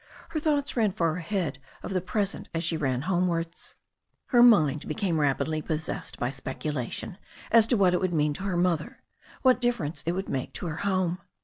[0.29, 3.75] Her thoughts ran far ahead of the present as she ran homewards.
[4.29, 7.19] Her mind became rapidly possessed by specula tion
[7.51, 9.03] as to what it would mean to her mother,
[9.43, 11.19] what differ ence it would make to her home.